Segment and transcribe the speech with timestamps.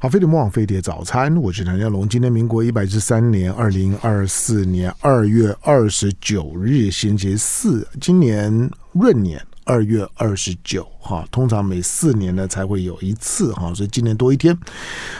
[0.00, 2.08] 好，飞碟魔网飞碟早餐，我是梁家龙。
[2.08, 10.84] 今天民国一百一十三年二零二四年二月二十九日，星期四，今年闰年二月二十九。
[11.00, 14.54] 哈，通常每四年呢才会有一次哈，所以今年多一天。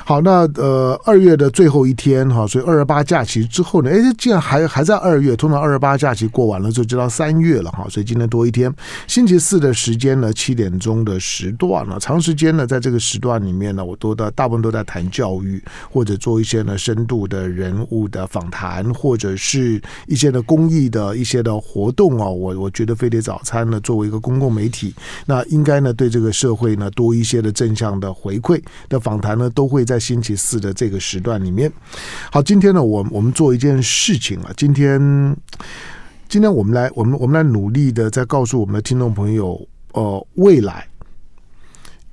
[0.05, 5.35] 好，那呃二月的最后一天哈，所以二十八假期之后呢，哎，竟然还还在二月。
[5.35, 8.75] 通常二十八假期过完了就知道三月了哈，所以今天多一天。
[9.07, 22.29] 星期四的时间呢，七点钟的时段呢，长时间呢在这个时段里面呢，我都在大部分都在谈教育，或者做一些呢深度的人物的访谈，或者是一些的公益的一些的活动啊。
[22.29, 25.79] 我我觉得飞碟早餐呢，作为一个公公共媒体，那应该。
[25.79, 31.73] 呢，对这个社会呢多一些的正向的回馈的访谈呢，都会在星期四的这个时段里面。
[32.33, 35.01] 好，今天呢，我我们做一件事情啊，今天
[36.29, 40.85] 今天我们来，我们我们来努力的在告诉我们的听众朋友，呃，未来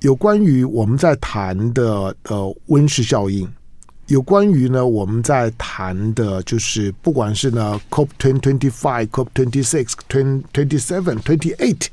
[0.02, 3.52] 有关于我们在谈的呃温室效应。
[4.08, 11.88] 有关于呢，我们在谈的，就是不管是呢，COP twenty five、COP twenty six、twenty twenty seven、twenty eight，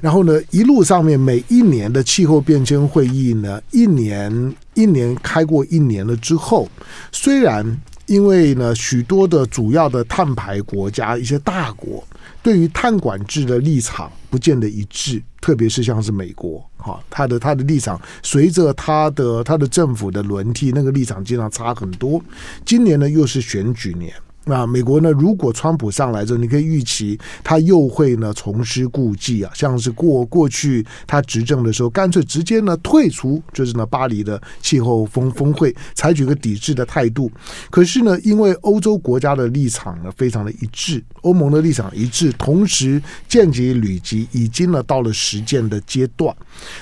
[0.00, 6.68] 然后呢，一路上面每一年的气候变迁会议呢，一年一年开过一年了之后，
[7.10, 12.04] 虽然因为呢，许多的主要的碳排国家一些大国。
[12.42, 22.22] 对于碳管制的立场不见得一致，特别是像是美国，哈，他的他的立场随着他的他的政府的轮替，那个立场经常差很多。
[22.64, 24.12] 今年呢，又是选举年。
[24.46, 25.10] 那美国呢？
[25.12, 37.30] 如果川普上来之后，你可以预期他又会呢重施故技啊，像是过过去他执政的时候，干脆直接呢退出，就是呢巴黎的气候峰峰会，采取个抵制的态度。
[37.70, 46.34] 可是呢，因为欧洲国家的立场呢非常的一致，欧盟的立场一致，同时间接累积已经呢到了实践的阶段，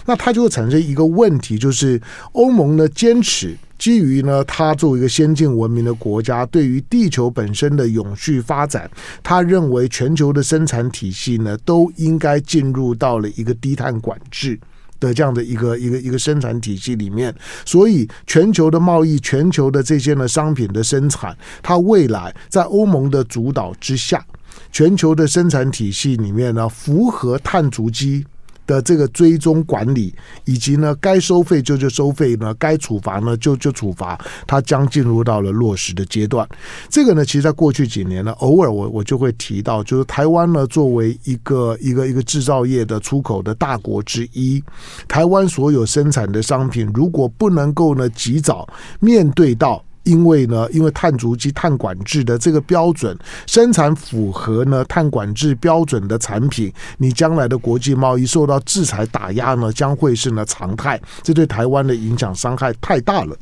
[0.06, 2.00] 那它就会产生一个问题，就是
[2.32, 3.56] 欧盟呢坚持。
[3.78, 8.90] 基于呢，他作为一个先进文明的国家，对于地球本身的永续发展，
[9.22, 14.58] 他认为全球的生产体系呢，都应该进入到了一个低碳管制
[14.98, 17.32] 的这样的一个一个一个生产体系里面。
[17.64, 24.26] 所以，全球的贸易、全球的这些呢商品的生产，它未来在欧盟的主导之下，
[24.72, 28.26] 全球的生产体系里面呢，符合碳足迹。
[28.68, 30.14] 的这个追踪管理，
[30.44, 36.46] 以及呢，该收费就就收费呢，该处罚呢就就处罚，它将进入到了落实的阶段。
[36.90, 44.62] 这个呢，其实在过去几年呢，偶尔我我就会提到，就是台湾呢作为一个一个一个制造业的出口的大国之一，
[45.08, 48.68] 台湾所有生产的商品，如果不能够呢及早
[49.00, 49.82] 面对到。
[50.08, 53.14] 因为呢，因为碳足迹、碳管制的这个标准，
[53.46, 60.98] 生产符合呢碳管制标准的产品，你将来的国际贸易受到制裁打压呢，将会是呢常态。
[61.22, 63.36] 这对台湾的影响伤害太大了。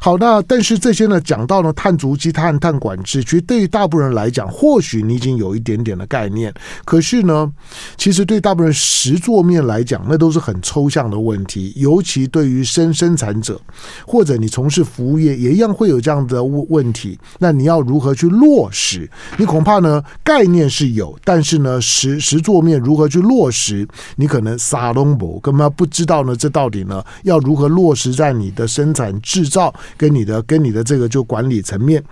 [0.00, 6.50] 好，那但是这些呢，讲到了碳足迹、碳碳管制，其实对于大部分人来讲，或许你已经有一点点的概念。
[6.86, 7.52] 可是呢，
[7.98, 11.74] 其实对大部分人实作面来讲，那都是很抽象的问题。
[11.76, 13.60] 尤其对于生生产者，
[14.06, 15.97] 或者你从事服务业，也一样会有。
[15.98, 19.10] 有这样的问问题，那你要如何去落实？
[19.36, 23.86] 你恐怕呢概念是有，但是呢实实作面如何去落实，
[24.16, 26.36] 你可能撒龙博根本不知道呢。
[26.36, 32.02] 这到底呢要如何落实在你的生产制造跟你的跟你的这个就管理层面？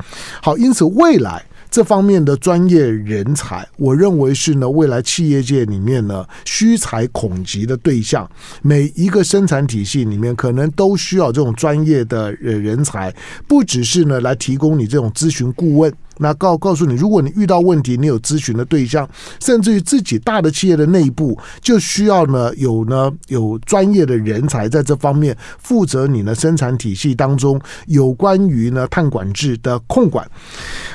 [0.42, 1.44] 好，因此未来。
[1.76, 8.26] 这方面的专业人才，我认为是呢，未来企业界里面呢，需才恐急的对象。
[8.62, 13.14] 每一个生产体系里面，可能都需要这种专业的人才，
[13.47, 15.92] 不只是呢来提供你这种咨询顾问。
[16.19, 19.06] 那告告诉你，如果你遇到问题，你有咨询的对象，
[19.41, 30.26] 甚至于自己大的企业的内部就需要呢有呢有专业的人才在这方面负责你的生产体系当中有关于呢碳管制的控管。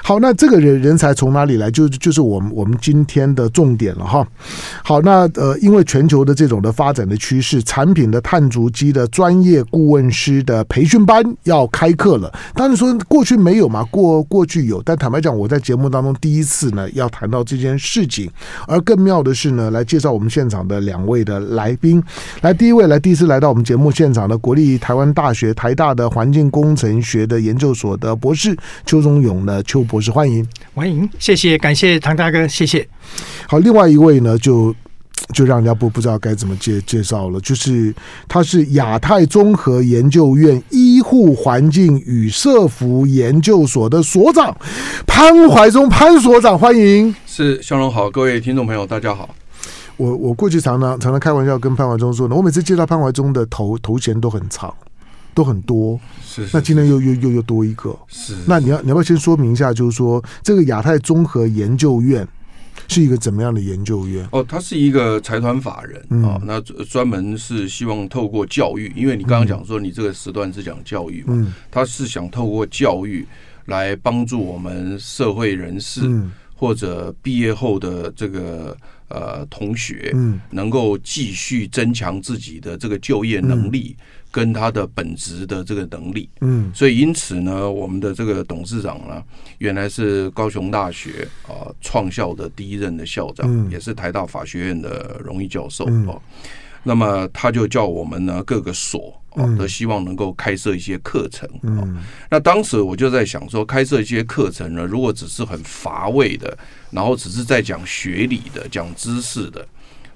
[0.02, 1.70] 好，那这个人人才从哪里来？
[1.70, 4.28] 就就是我们我们今天的重点了哈。
[4.84, 12.34] 好，那呃，因为全球的这种的发展的趋势，产品的碳足迹的专业顾问师的培训班要开课了。
[12.56, 15.11] 当然说过去没有嘛，过过去有，但他。
[15.12, 18.32] 坦白讲，我在节目当中第一次呢要谈到这件事情，
[18.66, 22.02] 而更妙的是呢，来介绍我们现场的两位的来宾。
[22.40, 32.88] 来，第一位来第一次来到我们节目现场的国立台湾大学台大的环境工程学的研究所的博士邱宗勇呢，邱博士欢迎，欢迎，谢谢，感谢唐大哥，谢谢。
[33.50, 34.74] 好，另外一位呢就。
[35.34, 37.94] 就让人家不不知道该怎么介介绍了，就是
[38.28, 44.56] 他是亚太综合研究院医护环境与社福研究所的所长
[45.06, 47.14] 潘怀忠潘所长，欢迎。
[47.26, 49.34] 是，向荣好，各位听众朋友，大家好。
[49.98, 54.74] 我我过去常常常常开玩笑跟潘怀忠说呢，我每次介绍潘怀忠的头头衔都很长，
[55.34, 56.00] 都很多。
[56.26, 57.96] 是，是，那今天又又又又多一个。
[58.08, 62.28] 是，那你要你要不要先说明一下，就是说这个亚太综合研究院
[62.88, 64.28] 是一个怎么样的研究院？
[64.32, 73.26] 哦，他是一个财团法人啊、那专门是希望透过教育，因为你刚刚讲说你这个时段是讲教育嘛，嗯、他是想透过教育
[73.66, 76.02] 来帮助我们社会人士。
[76.04, 76.32] 嗯
[76.62, 83.96] 或者毕业后的这个呃同学，嗯，能够继续增强自己的这个就业能力，
[84.32, 89.22] 跟他的本职的这个能力，嗯，所以因此呢，我们的这个董事长呢，
[89.58, 96.22] 原来是高雄大学啊创校的第一任的校长，也是台大法学院的荣誉教授哦。
[96.84, 99.14] 那么他就叫我们呢各个所。
[99.36, 101.48] 哦，都希望能够开设一些课程。
[101.62, 101.88] 哦，
[102.30, 106.58] 那当时我就在想说，开设一些课程呢，如果只是很乏味的，
[106.90, 109.66] 然后只是在讲学理的、讲知识的，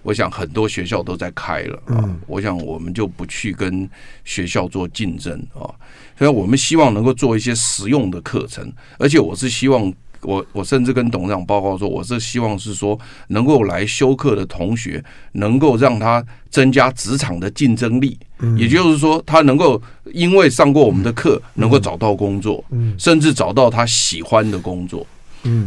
[0.06, 2.10] 我想很多学校都在开了啊。
[2.28, 3.90] 我想我们就不去跟
[4.24, 5.68] 学校做竞争啊。
[6.18, 9.92] 所以我们希望能够做一些实用的课程，而且我是希望。
[10.22, 15.04] 我我甚至跟董事长报告说，我是希望是说，能够来修课的同学，
[15.34, 18.18] 能够让他增加职场的竞争力，
[18.58, 19.80] 也就是说，他能够
[20.14, 22.64] 因为上过我们的课，能够找到工作，
[22.98, 25.06] 甚至找到他喜欢的工作。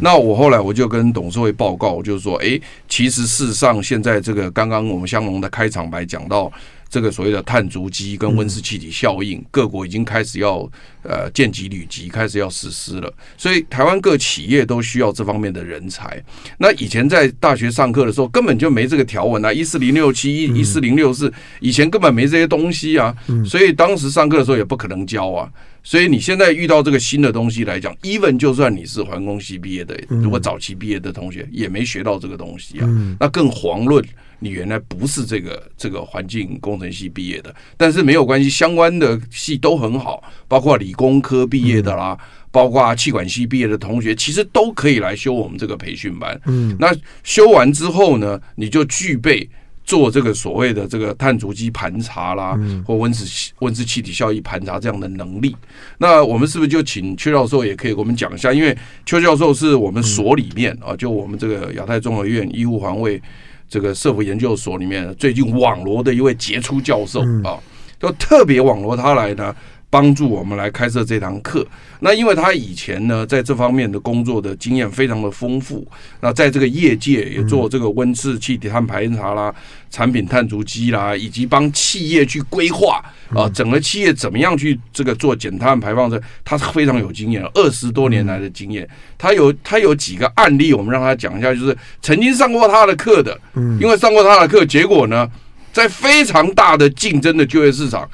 [0.00, 6.52] 那我后来我就跟董事会报告，就是说，哎，其实事实上现在这个刚刚我们香农的开场白讲到。
[6.90, 10.68] 这个所谓的碳足迹跟温室气体效应，各国已经开始要
[11.02, 13.12] 呃见机履机，开始要实施了。
[13.36, 16.22] 所以台湾各企业都需要这方面的人才。
[16.58, 23.14] 那以前在大学上课的时候，根本就没这个条文啊，一四零六七一一四零六四，以前根本没这些东西啊。
[23.44, 25.50] 所以当时上课的时候也不可能教啊。
[25.84, 34.02] 所以你现在遇到这个新的东西来讲，even 就算你是环工系毕业的，如果早期毕业的同学也没学到这个东西啊，那更遑论。
[34.40, 42.16] 你原来不是这个这个环境工程系毕业的，但是没有关系，相关的系都很好，包括理工科毕业的啦，
[42.50, 46.40] 包括气管系毕业的同学，其实都可以来修我们这个培训班。
[46.46, 46.94] 嗯，那
[47.24, 49.48] 修完之后呢，你就具备
[49.84, 52.56] 做这个所谓的这个碳足迹盘查啦，
[52.86, 55.56] 或温室温室气体效益盘查这样的能力。
[55.98, 58.52] 那我们是不是就请邱教授也可以给我们讲一下？
[58.52, 63.20] 因为邱教授是我们所里面啊，就我们这个亚太综合院医务环卫。
[63.68, 67.58] 这个社福研究所里面最近网罗的一位杰出教授啊，
[68.00, 69.54] 就特别网罗他来呢，
[69.90, 71.66] 帮助我们来开设这堂课。
[72.00, 75.86] 那因为他以前呢，在这方面的工作的经验非常的丰富，
[76.20, 79.52] 那在这个业界也做这个温室气体碳排查啦、
[79.90, 83.02] 产品碳足迹啦，以及帮企业去规划
[83.34, 88.88] 啊，整个企业怎么样去这个做减碳排放，这他是非常有经验，二十多年来的经验。
[89.16, 93.36] 他有他有几个案例，我们让他讲一下，就是曾经上过他的课的，
[93.80, 95.28] 因为上过他的课，结果呢，
[95.72, 98.08] 在非常大的竞争的就业市场。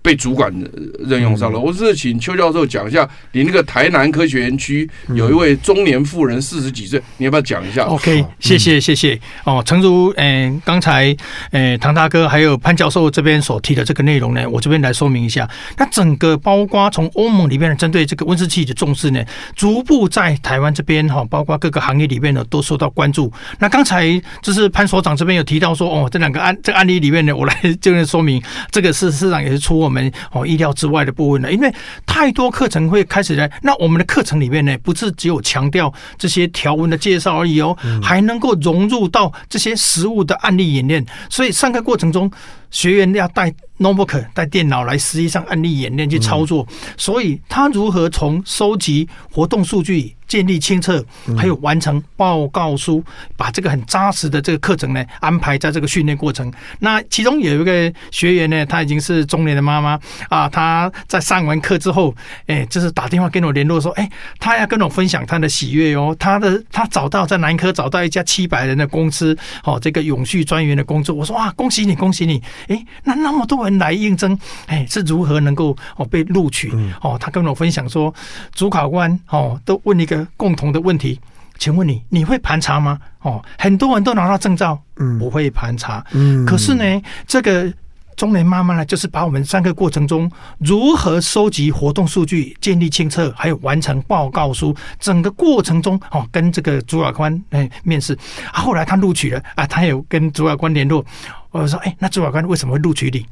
[0.00, 0.52] 被主管
[1.00, 9.62] 任用上了，我是请邱教授讲一下，你那个台南科学园区有一位中年妇人，四十几岁，你要不要讲一下？OK，谢谢谢谢哦。
[9.66, 11.14] 诚如嗯刚才
[11.50, 15.48] 呃唐大哥还有潘教授这边所提的这个内容呢，我这边来说明一下。
[15.76, 19.22] 那整个包括从欧盟里面针对这个温室气体的重视呢，
[19.54, 23.32] 逐步在台湾这边哈，包括各个行业里面呢都受到关注。
[23.58, 30.12] 那刚才就是潘所长这边有提到说，哦，这两个案这个案例里面呢，我来 这边说明，这个是市长也是出我们。
[30.30, 31.74] 哦，意料之外的部分呢，因为
[32.06, 42.30] 太多课程会开始来，那我们的课程里面呢，不是只有强调这些条文的介绍而已哦，还能够融入到这些实物的案例演练，所以上课过程中，
[42.70, 50.14] 学员要带 notebook 带电脑来实际上案例演练去操作，所以他如何从收集活动数据。
[50.28, 51.02] 建立清册，
[51.38, 53.02] 还有完成报告书，
[53.34, 56.52] 把这个很扎实的这个课程呢安排在这个训练过程。
[56.80, 59.98] 那其中有一个学员呢，他已经是中年的妈妈
[60.28, 62.14] 啊，他在上完课之后，
[62.46, 64.06] 哎，就是打电话跟我联络说，哎，
[64.38, 69.34] 他要跟我分享他的喜悦哦，他的他找到在南科找到一家七百人的公司，
[69.64, 71.14] 哦，这个永续专员的工作。
[71.14, 72.42] 我说哇，恭喜你，恭喜你！
[72.66, 76.72] 哎，那那么多人来应征，哎，是如何能够哦被录取？
[77.00, 78.12] 哦，他跟我分享说，
[78.52, 80.18] 主考官哦都问一个。
[80.36, 81.18] 共同的问题，
[81.58, 82.98] 请问你你会盘查吗？
[83.22, 87.72] 哦，很多人都拿到证照，嗯，不会盘查，嗯，可是呢，这个
[88.16, 98.16] 中年妈妈呢，就是把我们上课过程中如何收集活动数据、建立清册，还有完成报告书，整个过程中哦，跟这个主考官哎面试，
[98.52, 101.04] 啊，后来他录取了啊，他有跟主考官联络，
[101.50, 103.26] 我说哎，那主考官为什么会录取你？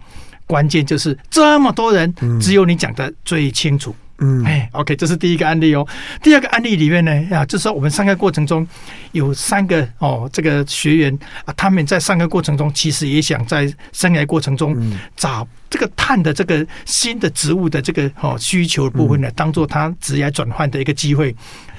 [0.47, 3.95] 关键就是这么多人，只有你讲的最清楚。
[4.19, 5.87] 嗯，哎，OK，这是第一个案例哦。
[6.23, 8.67] 第二个案例里面呢，啊，就是说我们上课过程中
[9.13, 14.75] 有三个哦，这个学员啊，他们在上课过程中其实也想在生涯过程中
[15.17, 21.35] 找这个碳的这个新的植物的这个哦需求部分呢，当做他职业转换的一个机会。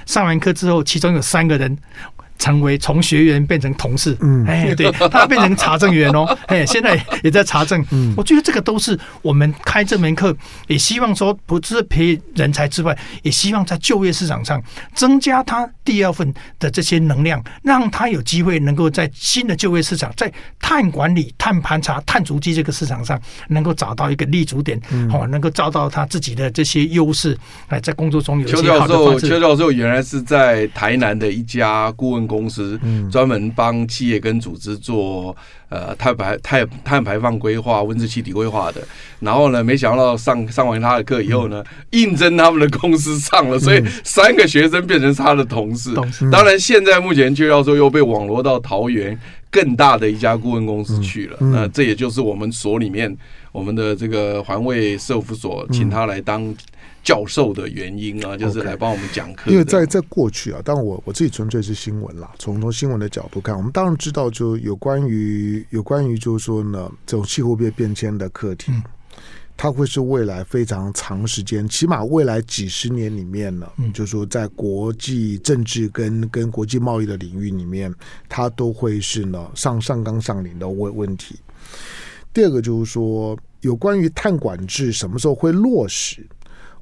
[0.05, 1.75] 上完课之后，其中有三个人。
[2.37, 10.35] 成为从学员变成同事，嗯，哎，对，他变成查证员哦， 哎，现在也在查证，嗯，我觉得这个都是我们开这门课，
[10.67, 14.61] 也希望说，不是培人才之外，也希望在就业市场上
[14.93, 24.79] 增加他第二份的这些能量，让他有机会能够在新的就业市场，在碳管理、碳盘查、碳足迹这个市场上，能够找到一个立足点，
[25.11, 27.35] 哦，能够找到他自己的这些优势，
[27.67, 28.47] 哎，在工作中有。
[28.47, 32.26] 邱教授，邱教授原来是在台南的一家顾问。
[32.27, 32.79] 公司
[33.09, 35.35] 专门帮企业跟组织做
[35.69, 38.81] 呃碳排碳碳排放规划、温室气体规划的。
[39.21, 45.95] 然后呢，没想到上上完他的课以后呢，应征他们的公司上了，所以三个学生变成他的同事。
[46.31, 49.17] 当然，现在目前就要说又被网罗到桃园
[49.49, 51.37] 更大的一家顾问公司去了。
[51.39, 53.15] 那这也就是我们所里面
[53.51, 56.53] 我们的这个环卫社服所，请他来当。
[57.07, 59.49] 教授的原因啊，就是来帮我们讲课。
[59.49, 68.73] 因为在在过去啊，当然我我自己纯粹是新闻啦，从从新闻的角度看，我们当然知道，就有关于有关于就是说呢，这种气候变变迁的课题，
[69.55, 77.89] 它会是未来非常长时间，起码未来几十年里面呢，就是说在国际政治跟跟国际贸易的领域里面，
[78.27, 81.39] 它都会是呢上上纲上领的问问题。
[82.33, 86.27] 第二个就是说，有关于碳管制什么时候会落实？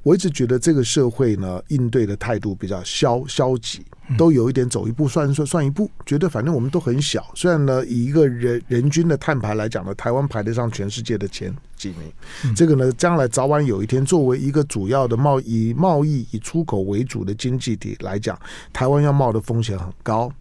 [0.05, 3.83] 我一直觉得这个社会呢，应对的态度比较消消极，
[4.19, 7.25] 都有一点走一步算算算一步，觉得反正我们都很小。
[7.33, 12.53] 虽然呢，以一个人人均的碳排来讲呢，台湾排得上全世界的前几名。
[12.55, 18.39] 这个呢，将来早晚有一天，作为一个主要的贸易贸易以出口为主的经济体来讲，
[18.71, 20.31] 台湾要冒的风险很高。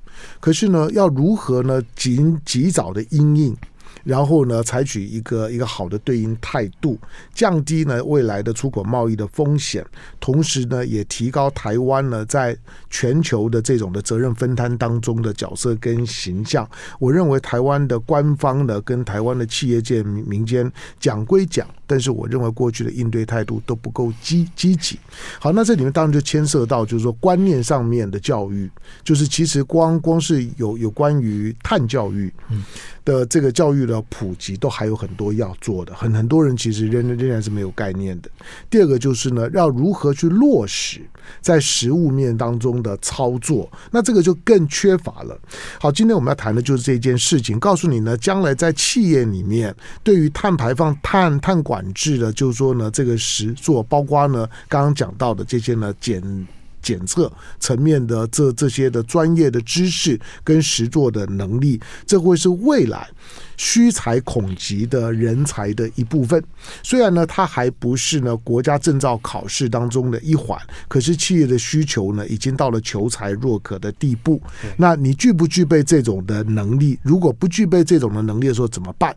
[0.40, 3.56] 可是呢，要如何呢，及及早的因应？
[4.04, 6.98] 然后呢，采取一个一个好的对应态度，
[7.34, 9.84] 降低呢未来的出口贸易的风险，
[10.20, 12.56] 同时呢，也提高台湾呢在
[12.90, 16.68] 全球的这种的责任分摊当中的角色跟形象。
[16.98, 20.70] 我认为台湾的官方呢，跟台湾的企业界民民间
[21.00, 24.98] 讲归讲，但是我认为过去的应对态度都不够积积极。
[25.38, 28.70] 好，那这里面当然就牵涉到就是说观念上面的教育，
[29.02, 32.62] 就是其实光光是有有关于碳教育，嗯。
[33.04, 38.30] 的这个教育的普及都还有很多要做的，很很多人其实仍仍然是没有概念的。
[38.70, 41.02] 第二个就是呢，要如何去落实
[41.40, 45.38] 在实物面当中的操作，那这个就更缺乏了。
[45.80, 56.46] 好，今天我们要谈的就是这件事情，告诉你呢，将来在企业里面对于碳排放、碳碳管制的，就是说呢，这个实作，包括呢刚刚讲到的这些呢减。
[56.84, 63.08] 检测层面的这这些的专业的知识跟实作的能力，这会是未来。
[63.56, 66.42] 需才恐急的人才的一部分，
[66.82, 70.58] 虽然呢，它还不是呢国家证照考试当中的一环，
[70.88, 74.40] 可是企业的需求呢，已经到了求才若渴的地步。
[74.76, 76.98] 那你具不具备这种的能力？
[77.02, 79.14] 如果不具备这种的能力的时候怎么办？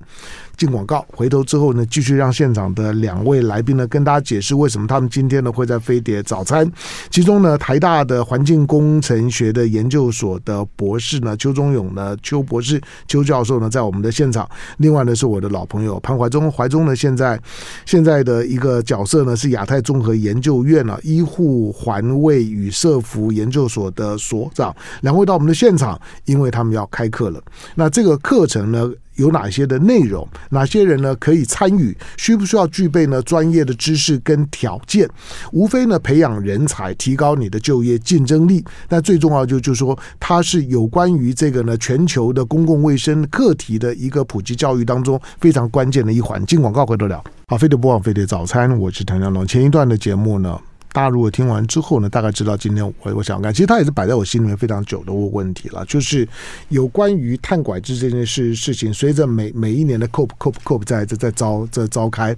[0.56, 6.70] 进广告，回头之后呢，继续让现场的两位来宾呢跟大家解释为什么他们今天呢会在飞碟早餐。
[7.12, 17.40] 其中呢，台大的环境工程学的研究所的博士呢，邱忠勇呢，邱博士，邱教授呢，在我们的现现场，另外呢是我的老朋友潘怀忠，怀忠呢现在
[17.86, 27.42] 现在的一个角色呢是亚太综合研究院啊医护环卫与社服研究所的所长，两位到我们的现场，因为他们要开课了。
[27.76, 30.28] 那这个课程呢，有哪些的内容？
[30.50, 31.96] 哪些人呢可以参与？
[32.18, 35.08] 需不需要具备呢专业的知识跟条件？
[35.52, 38.64] 无非呢培养人才，提高你的就业竞争力。
[38.88, 46.44] 但最重要就就是说，它是有关于这个呢全球的公共卫生课题的一个普及教育当中非常关键的一环。
[46.46, 47.24] 进广告回得了。
[47.48, 49.46] 好，飞碟播报，飞碟早餐，我是谭家龙。
[49.46, 50.60] 前一段的节目呢。
[50.98, 56.28] 大家如果听完之后呢，大概知道今天我我想干，其实他也是摆在我心里面非常久的问问题了，就是
[56.70, 62.36] 有关于碳管制这件事事情，随着每每一年的 COP COP COP 在在在召在召开，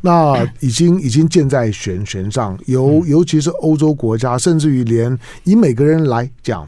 [0.00, 6.66] 那已经 已经箭在弦弦上，尤尤其是欧洲国家，甚至于连以每个人来讲。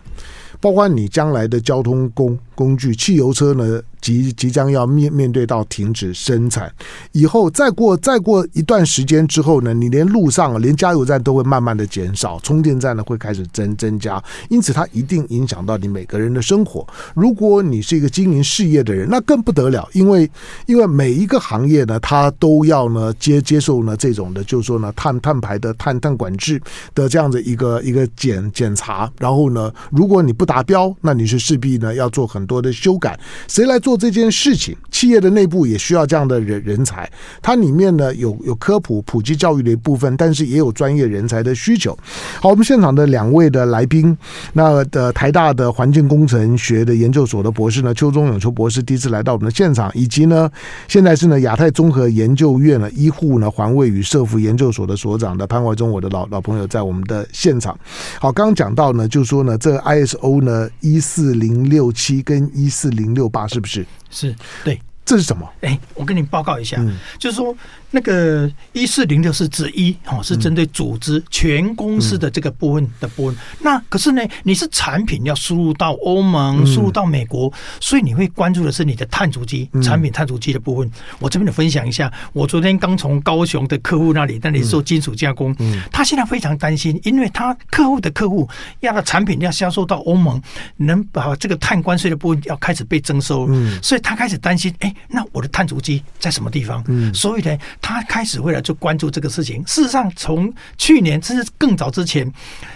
[0.62, 6.70] 包括你将来的交通工工具，汽油车呢，即即将要面面对到停止生产，
[7.12, 16.86] 以后再过再过一段时间之后呢，你连路上连加油站都会慢慢的减少，充电站呢会开始增增加，因此它一定影响到你每个人的生活。
[17.14, 20.30] 如果你是一个经营事业的人，那更不得了，因为
[20.66, 26.60] 因为每一个行业呢，它都要呢接接受呢这种的，就是说呢碳碳排的碳碳管制
[26.94, 33.16] 的这样的一个一个检检查，然后呢，如果你不达标，那你是势必呢要做很多的修改，
[33.46, 34.00] 谁来做？
[34.00, 37.06] 这件事情，企业的内部也需要这样的人人才。
[37.42, 41.94] 它里面呢有有科普、普及教育的一部分，但是也有专业人才的需求。
[42.40, 44.16] 好，我们现场的两位的来宾，
[44.54, 50.50] 那的台大的环境工程学的研究所的博士呢，邱宗永邱博士第一次来到我们的现场，以及呢
[50.88, 57.78] 现在是呢亚太综合研究院呢医护呢环卫与社福研究所的所长的潘怀忠，我的老老朋友在我们的现场。
[58.18, 63.84] 好，刚刚讲到呢，就说呢，这个 ISO 呢一四零六七跟一四零六八是不是？
[64.08, 64.32] 是
[64.62, 65.44] 对，这是什么？
[65.62, 67.52] 哎，我跟你报告一下，嗯、就是说。
[67.92, 73.36] 那个一四零六是指一哦，是针对组织全公司的这个部分的部分。
[73.62, 80.88] 那可是呢，你是产品要输入到欧盟，输入到美国，所以你会关注的是你的碳足迹，产品碳足迹的部分。
[81.18, 85.52] 我这边的分享一下，我昨天刚从高雄的客户那里，那里做金属加工，
[85.90, 88.48] 他现在非常担心，因为他客户的客户
[88.78, 90.40] 要的产品要销售到欧盟，
[90.76, 93.48] 能把这个碳关税的部分要开始被征收，
[93.82, 96.84] 所以他开始担心，哎，那我的碳足迹在什么地方？
[97.14, 97.56] 所以呢。
[97.82, 99.64] 他开始会来就关注这个事情。
[99.66, 102.32] 事实上，从去年甚至更早之前，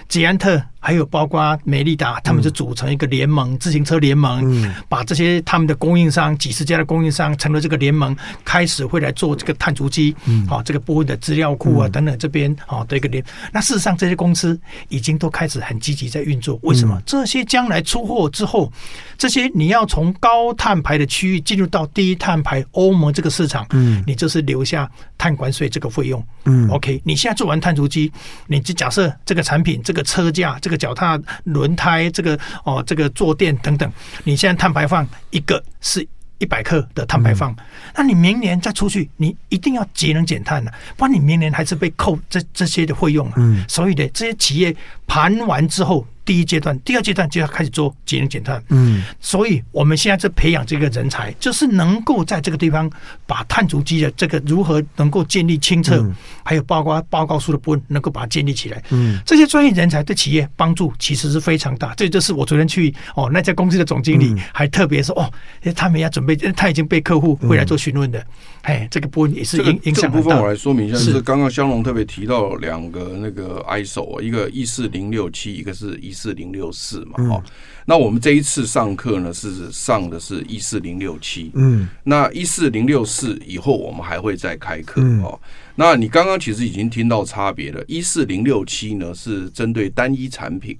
[0.08, 0.60] 捷安特。
[0.84, 8.14] 还有包括美利达，他们就组成一个联盟，自行车联盟，把这些他们的供应商几十家的供应商成了这个联盟，
[8.44, 10.14] 开始会来做这个碳足迹，
[10.46, 13.24] 好，这个部分的资料库啊等等这边好的一个联。
[13.50, 14.60] 那事实上，这些公司
[14.90, 16.58] 已经都开始很积极在运作。
[16.64, 17.00] 为什么？
[17.06, 18.70] 这些将来出货之后，
[19.16, 24.86] 这些你要从高碳排的区域进入到低碳排欧盟这个市场，嗯，你就是留下
[25.16, 28.12] 碳关税这个费用，嗯，OK，你现在做完碳足迹，
[28.48, 30.73] 你就假设这个产品这个车架这个。
[30.76, 33.90] 脚踏轮胎，这个哦，这个坐垫等等，
[34.24, 36.06] 你现在碳排放一个是
[36.38, 37.56] 一百克的碳排放，嗯、
[37.96, 43.34] 那你明年再出去，你一定要节能减碳了，不然你明年还是被扣这这些的费用了。
[43.36, 44.74] 嗯，所以呢，这些企业
[45.06, 46.06] 盘完之后。
[46.24, 48.62] 第一阶段，第二阶段就要开始做节能减碳。
[48.68, 52.90] 嗯，所以我们现在在培养这个人才，就是能够在这个地方
[53.26, 56.04] 把碳足迹的这个如何能够建立清澈，
[56.42, 58.82] 还有包括报告书的部分能够把它建立起来。
[58.90, 61.94] 嗯，这些专业人才对企业帮助其实是非常大。
[61.94, 65.30] 这就是我昨天去哦那家公司的总经理还特别说哦，
[65.74, 68.24] 他们要准备，他已经被客户会来做询问的。
[68.62, 70.22] 哎，这个部分也是影影响很大。
[70.22, 77.52] 这个部分我来说明一下，是刚刚香龙特别提到两个那个 ISO，一个一四零六七，一个是一四零六四嘛，哈、嗯。
[77.84, 81.86] 那我们这一次上课呢，是上的是一四零六七，嗯。
[82.04, 85.38] 那一四零六四以后，我们还会再开课，哦、嗯。
[85.74, 87.84] 那你刚刚其实已经听到差别了。
[87.86, 90.78] 一四零六七呢，是针对单一产品，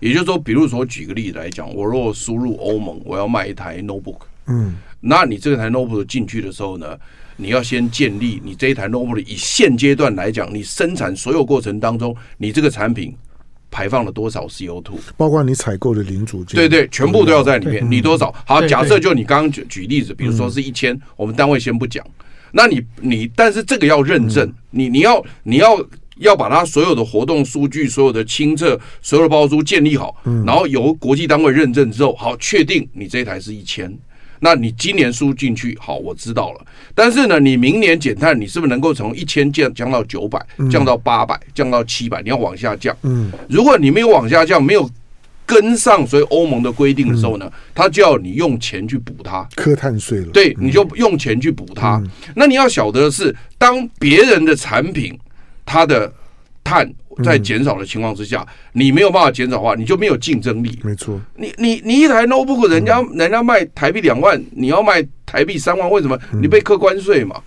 [0.00, 4.76] 也就是说，比如说举个例子来讲，我若输入欧盟，我要卖一台 notebook，嗯。
[5.00, 6.96] 那你这台 notebook 进去的时候呢，
[7.36, 13.14] 你要先建立你这一台 notebook，以现阶段来讲，你生产所有过程当中，你这个产品。
[13.74, 14.92] 排放了多少 CO2？
[15.16, 17.84] 包括你采购的零组件，对对，全部都要在里面。
[17.90, 18.32] 你多少？
[18.46, 22.06] 好，假设就你刚刚举举例子，比如说是一千，我们单位先不讲。
[22.52, 25.76] 那你你，但是这个要认证，你你要你要
[26.18, 30.14] 要把它所有的活动数据、所有的清册、所有的包租建立好，
[30.46, 33.92] 然后由国际单位认证之后，好，确定你这一台是一千。
[34.40, 36.66] 那你今年输进去，好，我知道了。
[36.94, 40.38] 但是呢，你明年减碳，你是不是能够从一千降降到九百，
[40.70, 42.22] 降到八百，降到七百？
[42.22, 42.96] 你要往下降。
[43.02, 44.88] 嗯，如果你没有往下降，没有
[45.46, 50.26] 跟上所以欧盟的规定的时候呢，他就要你用钱去补它，科碳税了。
[50.26, 52.02] 对，你就用钱去补它。
[52.34, 55.18] 那你要晓得的是，当别人的产品，
[55.66, 56.12] 它的
[56.64, 56.90] 碳。
[57.22, 60.76] 在减少的情况之下，你没有办法减少的话，你就没有竞争力。
[60.82, 66.18] 没错，你你你一台 notebook，人家人家卖台币两万，你要卖台币三万，为什么？
[66.32, 67.40] 你被课关税嘛？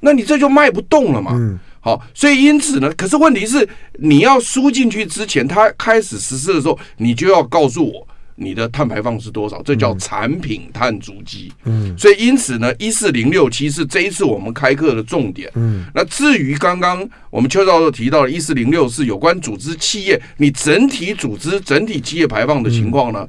[0.00, 1.56] 那你这就卖不动了嘛？
[1.78, 3.68] 好，所以因此呢，可是问题是，
[4.00, 8.08] 你要输进去之前，他开始实施的时候，你就要告诉我。
[8.38, 9.62] 你的碳排放是多少？
[9.62, 11.50] 这叫产品碳足迹。
[11.64, 15.50] 嗯，所以因此呢，一四零六七是这一次我们开课的重点。
[15.54, 23.26] 嗯，那至于刚刚我们邱教授提到的一四零六是有关组织企业你整体组织整体企业排放的情况呢，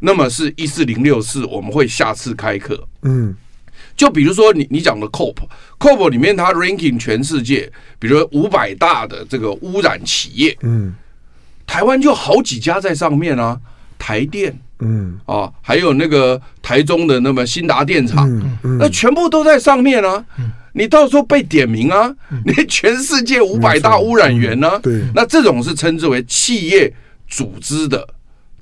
[0.00, 2.86] 那么是一四零六四我们会下次开课。
[3.02, 3.34] 嗯，
[3.96, 10.94] 就比如说你你讲的 COP，COP 里面它 ranking 全世界，比如五百大的这个污染企业，嗯，
[11.66, 13.58] 台湾就好几家在上面啊。
[14.00, 20.24] 台电、嗯啊，还有那个台中的那么兴达电厂，嗯嗯那全部都在上面啊。
[20.72, 22.10] 你到时候被点名啊，
[22.46, 24.78] 你全世界五百大污染源呢、啊？
[24.82, 26.92] 对，那这种是称之为企业
[27.28, 28.08] 组织的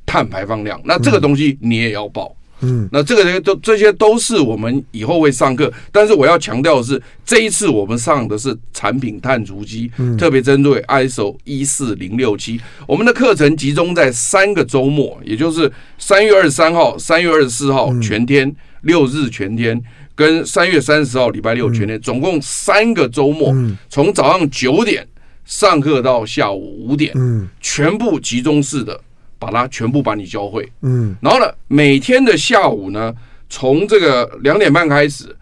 [0.05, 2.35] 碳排放量，那这个东西你也要报。
[2.61, 19.81] 嗯，那这个都这些都是我们以后会上课，但是我要强调的是，这一次我们上的是产品碳足迹，特别针对 ISO 一四零六七，我们的课程集中在三个周末，也就是三月二十三号、三月二十四号全天、六日全天，
[20.15, 23.55] 跟三月三十号礼拜六全天，总共三个周末，
[23.89, 25.07] 从早上九点
[25.45, 27.15] 上课到下午五点，
[27.61, 29.01] 全部集中式的。
[29.39, 33.15] 把它全部把你教会，嗯，然后呢，每天的下午呢，
[33.49, 35.35] 从这个两点半开始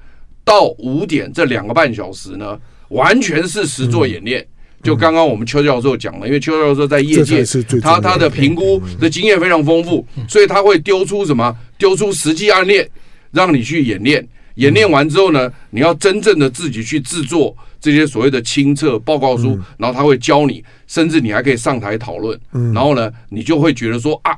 [0.44, 4.46] 到五点这两个半小时呢，完全是实作演练。
[4.82, 7.42] 就刚刚我们邱教授讲了，因为邱教授在业界，
[7.80, 11.56] 他他的评估的经验非常丰富，所以他会丢出什么？
[11.78, 12.86] 丢出实际案例，
[13.32, 14.24] 让你去演练。
[14.56, 22.38] 演练完之后呢，你要真正的自己去制作这些所谓的清册报告书，然后他会教你，甚至你还可以上台讨论。
[22.72, 24.36] 然后呢，你就会觉得说啊，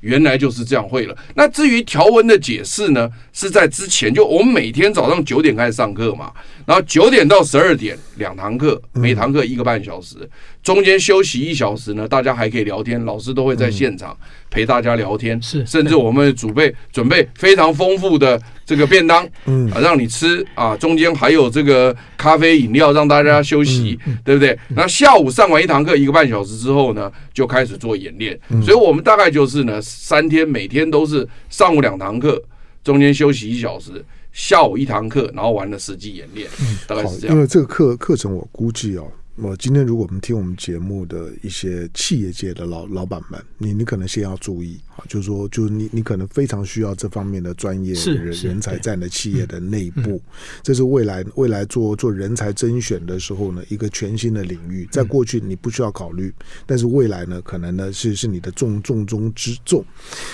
[0.00, 1.16] 原来就是这样会了。
[1.34, 6.32] 那至于条文的解释呢，是在之前，就我们每天早上九点开始上课嘛，
[6.66, 10.16] 然后九点到十二点两堂课，每堂课一个半小时，
[10.62, 14.16] 中间休息一小时呢，大家还可以聊天，老师都会在现场
[14.50, 18.40] 陪大家聊天，是，甚至我们准备准备非常丰富的。
[18.64, 24.56] 这个便当，嗯，让你吃啊，中间还有这个咖啡饮料，让大家休息，对不对？
[24.68, 28.38] 那下午上完一堂课一个半小时之后呢，就开始做演练。
[28.62, 32.40] 所以我们大概就是呢，三天每天都是上午两堂课，
[32.84, 37.36] 中间休息一小时，下午一堂课，然后完了实际演练，嗯大概是这样。
[37.36, 39.10] 因为这个课课程我估计哦。
[39.36, 50.20] 我今天如果我们听我们节目的一些企业界的老老板们，你你可能先要注意啊，就是说，就是你你可能非常需要这方面的专业人人才在的企业的内部，
[50.62, 56.32] 这是未来未来做做人才甄选的时候呢，一个全新的领域，在过去你不需要考虑，
[56.66, 59.82] 但是未来呢，可能呢是是你的重重中之重。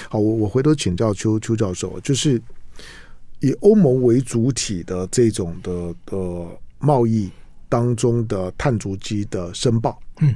[0.09, 2.43] 好，我我回头请教邱邱教授，就是
[3.41, 6.17] 以欧盟为主体的这种的的
[6.79, 7.31] 贸易。
[7.71, 10.35] 当中的碳足迹的申报，嗯，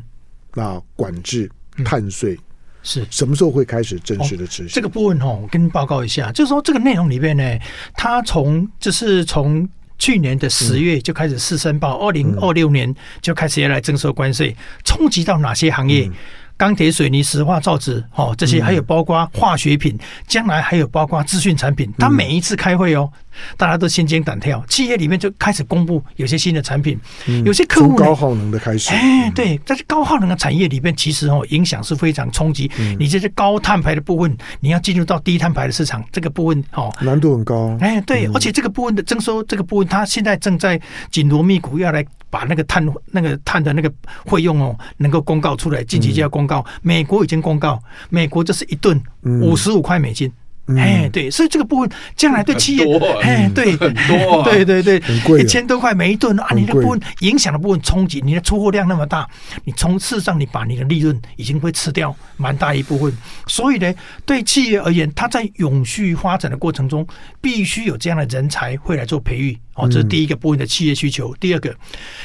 [0.52, 1.50] 那管制
[1.82, 2.38] 碳税
[2.82, 4.74] 是什么时候会开始正式的执行？
[4.74, 7.58] 这个部分哦，我跟您报告一下，就是说这个内容里面呢，
[7.94, 9.66] 它从就是从
[9.98, 16.10] 去年的十月就开始试申报，二零二六年就开始要来征收关税，冲击到哪些行业？
[16.56, 21.92] 钢铁、水泥、石化、造纸，哦，这些还有包括化学品，将来还有包括资讯产品。
[21.98, 23.10] 他每一次开会哦，
[23.56, 26.98] 大家都心惊胆跳，企业里面就开始公布有些新的产品，
[27.44, 28.90] 有些客户高耗能的开始。
[28.90, 32.70] 哎，对，在这高耗能的产业里面，其实哦影响是非常冲击。
[32.98, 37.76] 你这些高碳排的部分，你要进入到低碳排的市场，这个部分哦难度很高。
[37.80, 42.04] 哎，对，而且这个部分的征收，这个部分它现在正在紧锣密鼓要来。
[42.32, 43.92] 把那个碳那个碳的那个
[44.24, 46.64] 费用哦，能够公告出来，近期就要公告。
[46.80, 50.32] 美国已经公告，美国这是一吨五十五块美金。
[50.76, 52.84] 哎，对，所以这个部分将来对企业，
[53.20, 59.28] 哎，对，很多，对对对，很贵，一千多块每一吨啊，你的部分影响的部分冲击，你的出货量那么大，
[59.64, 63.12] 你从事实上你把你的利润已经会吃掉蛮大一部分。
[63.46, 63.92] 所以呢，
[64.24, 67.06] 对企业而言，它在永续发展的过程中，
[67.40, 69.58] 必须有这样的人才会来做培育。
[69.74, 71.34] 哦，这是第一个部分的企业需求。
[71.40, 71.74] 第二个，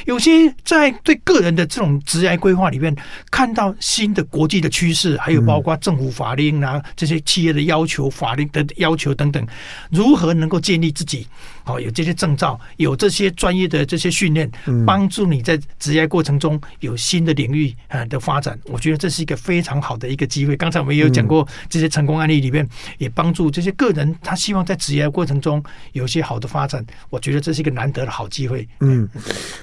[0.05, 2.93] 有些在对个人的这种职业规划里面，
[3.31, 9.45] 看到新的国际的趋势，还有包括政府法令啊，这些企业的要求、法令的要求等等，
[9.89, 11.27] 如何能够建立自己？
[11.65, 14.49] 哦，有这些证照，有这些专业的这些训练，
[14.85, 18.57] 帮助你在职业过程中有新的领域啊的发展。
[18.65, 20.55] 我觉得这是一个非常好的一个机会。
[20.55, 22.65] 刚才我们也有讲过这些成功案例里面，
[22.99, 25.61] 也帮助这些个人，他希望在职业过程中
[25.93, 26.85] 有些好的发展。
[27.09, 27.41] 我觉得。
[27.47, 28.67] 这是一个难得的好机会。
[28.81, 29.07] 嗯，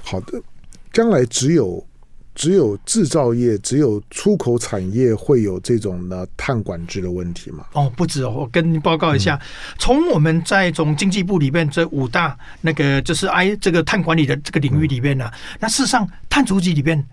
[0.02, 0.40] 好的。
[0.90, 1.86] 将来只有
[2.34, 7.64] 只有制造业、只有出口产业会有这种的碳管制的问题吗？
[7.72, 8.30] 哦，不止哦。
[8.30, 9.40] 我跟你报告一下，
[9.78, 17.06] 从、嗯、我们在从经济部里面这五大那个就是 I 这个碳管理的这个领域里面呢、啊，嗯、那事实上碳足迹里面。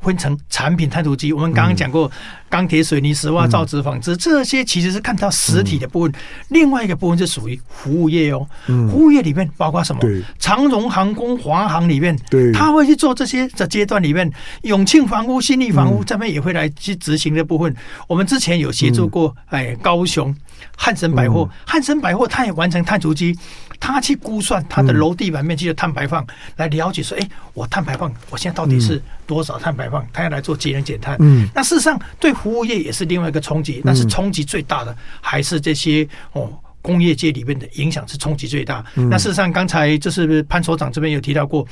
[0.00, 2.10] 分成产品碳足迹，我们刚刚讲过，
[2.48, 6.12] 钢铁、水泥、石化、造纸、纺织这些其实是看到实体的部分。
[6.48, 10.00] 另外一个部分是属于服务业哦，服务业里面包括什么？
[10.38, 12.16] 长荣航空、华航里面，
[12.54, 14.30] 他会去做这些的阶段里面，
[14.62, 17.74] 永庆房屋、新力房屋这边也会来去执行的部分。
[18.06, 20.34] 我们之前有协助过，哎，高雄
[20.80, 23.36] 汉森百货，汉森百货他也完成碳足迹。
[23.80, 31.16] 他去估算他的楼地板面积的碳排放，来了解说，哎，我碳排放，我现在到底是多少碳排排放，它要来做节能减碳。
[31.20, 36.50] 嗯，那事实上对服务业也是另外一个冲击，但是冲击最大的还是这些哦。
[36.80, 38.82] 工业界里面的影响是冲击最大。
[38.94, 41.66] 嗯、那事实上，刚才就是潘所长这边有提到过，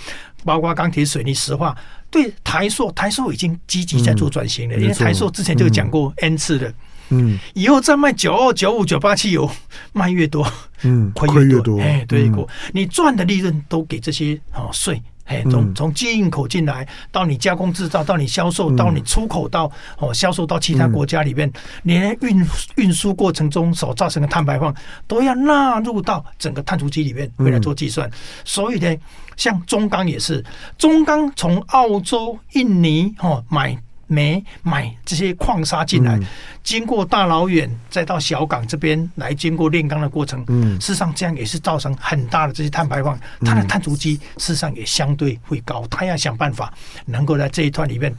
[0.44, 1.74] 包括钢铁、水泥、石化，
[2.10, 4.76] 对台塑，台塑已经积极在做转型了。
[4.76, 6.74] 嗯、因为台塑之前就讲过 N 次的，
[7.10, 9.50] 嗯，以后再卖九二、九五、九八汽油，
[9.92, 10.46] 卖越多，
[10.82, 11.80] 嗯，亏越多。
[11.80, 15.02] 哎，对过，你赚的利润都给这些哦税。
[15.26, 24.72] 哎，从从进口进来到你加工制造，到你销售，到你出口到哦销售到其他国家里面，连运运输过程中所造成的碳排放
[25.08, 28.08] 都要纳入到整个碳足迹里面，回来做计算。
[28.44, 28.96] 所以呢，
[29.36, 30.44] 像中钢也是，
[30.78, 33.76] 中钢从澳洲、印尼哦买。
[34.06, 36.18] 煤买这些矿砂进来，
[36.62, 40.44] 经过大老远再到小港这边来，经过炼钢的过程，
[40.80, 45.84] 事实上这样也是造成很大的这些碳排放，它的碳足迹事实上也相对会高。
[45.90, 46.72] 它要想办法
[47.04, 48.14] 能够在这一段里面，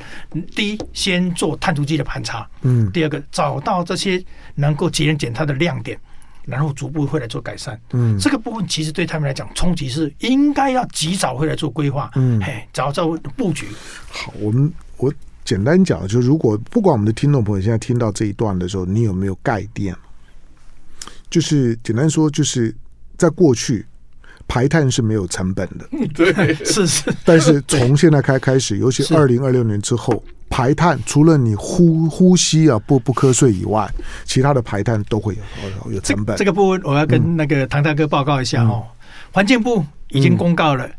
[0.55, 4.23] 第一先做碳足迹的盘查，嗯，第二个找到这些
[4.55, 5.97] 能够节能减碳的亮点，
[6.45, 7.79] 然后逐步会来做改善。
[7.91, 13.67] 嗯，这个部分其实对他们来讲冲击是应该要及早会来做规划，嗯，嘿，早早布局。
[14.09, 15.13] 好，我们我。
[15.47, 19.95] 简单讲，就是如果不管我们的听众朋友现在听到这一段的时候，你有没有概念？
[21.29, 22.75] 就是简单说，就是
[23.17, 23.85] 在过去
[24.45, 27.09] 排碳是没有成本的， 对，是是。
[27.23, 33.89] 但是从现在开开始，尤其二零二六年之后，排碳除了你呼呼吸啊不不瞌睡以外，
[34.25, 35.33] 其他的排碳都会
[35.85, 36.35] 有有成本。
[36.35, 38.83] 这个部分我要跟那个唐大哥报告一下哦，
[39.31, 40.89] 环境部已经公告了。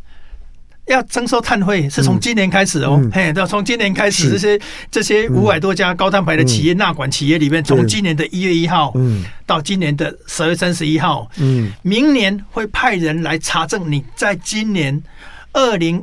[0.88, 8.92] 要征收碳费是从今年开始哦，嘿，要从今年开始，这些这些五百多家高碳排的企业纳管企业里面，从今年的一月一号，
[9.46, 15.00] 到今年的十二月三十一号，嗯，明年会派人来查证你在今年
[15.52, 16.02] 二零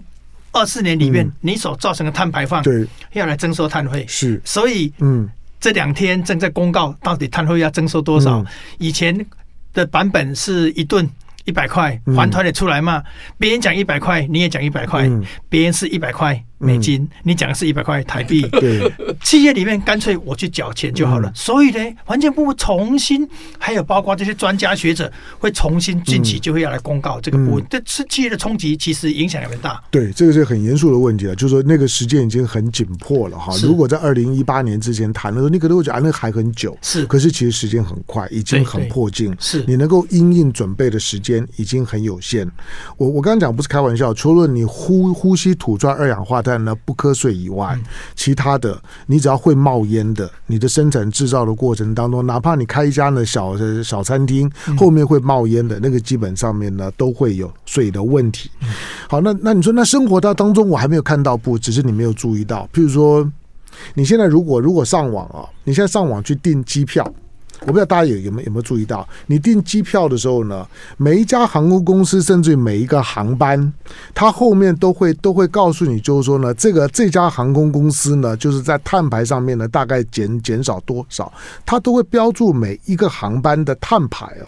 [0.52, 5.28] 二四年里面你所造成的碳排放，对，要来征收碳费，是，所以，嗯，
[5.60, 8.46] 这两天正在公告到底碳费要征收多少，
[8.78, 9.26] 以前
[9.74, 11.10] 的版本是一吨。
[11.46, 13.02] 一百块，还团的出来嘛？
[13.38, 15.10] 别人讲一百块，你也讲一百块，
[15.48, 16.44] 别人是一百块。
[16.58, 18.42] 美金，嗯、你讲的是一百块台币。
[18.60, 18.92] 对，
[19.22, 21.30] 企业里面干脆我去缴钱就好了。
[21.30, 23.28] 嗯、所以呢，环境部重新，
[23.60, 27.64] 还有包括这些专家学者会重新近期就会要来公告这个部分。
[27.64, 29.82] 嗯、这是企业的冲击其实影响也很大。
[29.92, 33.54] 对，这个是很严肃的问题了，就是说那个时间已经很紧迫了哈。
[33.62, 36.78] 如果在二零一八年之前谈的时候，你可能会觉得啊，那个还很久。
[36.82, 39.36] 是，可是其实时间很快，已经很迫近。
[39.40, 42.50] 是，你能够因应准备的时间已经很有限。
[42.98, 47.76] 我我刚刚讲不是开玩笑，除了你呼呼吸吐出二氧化碳呢，不瞌睡以外，
[48.16, 58.52] 其他的你只要会冒烟的，你的生产制造的过程当中，哪怕你开一家呢小小餐厅，后面会冒烟的那个，基本上面呢都会有水的问题。
[59.10, 62.70] 好，那那你说那生活当当中我还没有看到不，只是你没有注意到。
[62.72, 63.30] 譬如说，
[63.96, 67.12] 你现在如果如果上网啊，你现在上网去订机票。
[67.68, 70.66] 我不知道大家有有没有有没有注意到，你订机票的时候呢，
[70.98, 73.74] 每一家航空公司，甚至于每一个航班，
[74.14, 81.34] 它后面都会都会告诉你，就是说呢，这个这家航空公司呢，就是在碳排上面呢，大概减减少多少，
[81.66, 84.46] 它都会标注每一个航班的碳排哦。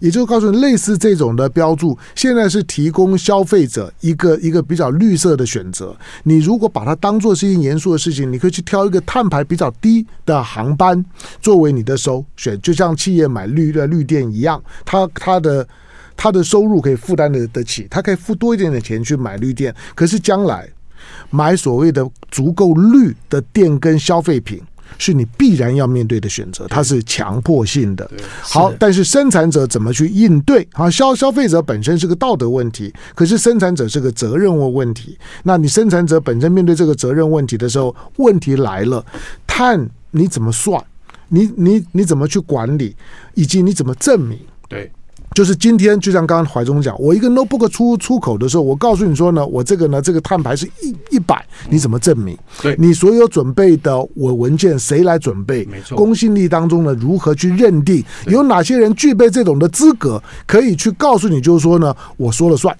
[0.00, 5.96] 也就告诉你，类似这种的标注，现在是提供消费者一个一个比较绿色的选择。
[6.24, 11.04] 你如果把它当做是一件严肃的事情，你可以去挑一个碳排比较低的航班
[11.40, 15.66] 作为你的首选，就像企业买绿的绿电一样，它它的
[16.16, 19.74] 它的收入可以负担得得起，它可以付多一点点钱去买绿电。
[19.94, 20.68] 可是将来
[21.30, 24.60] 买所谓的足够绿的电跟消费品。
[24.98, 28.10] 是你必然要面对的选择，它是强迫性的。
[28.40, 30.66] 好，但是生产者怎么去应对？
[30.72, 35.18] 啊，消消费者本身是个道德问题，可是生产者是个责任问问题。
[35.42, 39.04] 那你生产者本身面对这个责任问题的时候，问题来了，
[39.46, 40.82] 碳你怎么算？
[41.28, 42.94] 你你你怎么去管理？
[43.34, 44.38] 以及你怎么证明？
[44.68, 44.90] 对。
[45.34, 52.36] 就是今天，就像刚刚怀中讲，我一个 notebook 出出口的时候，我告诉你说呢，我这个呢，这个碳排是一一百，你怎么证明？
[52.60, 55.64] 对，你所有准备的我文件谁来准备？
[55.66, 62.76] 没错，公信力当中呢，如何去认定有哪些人具备这种的资格，可以去告诉你，就是说呢，我说了算。